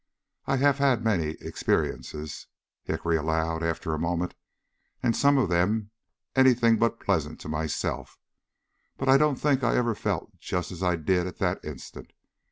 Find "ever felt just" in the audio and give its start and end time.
9.75-10.71